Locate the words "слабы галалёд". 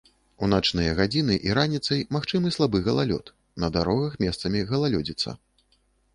2.57-3.31